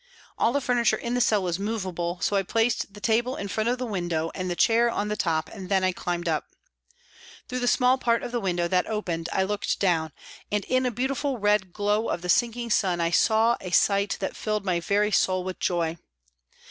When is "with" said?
15.43-15.59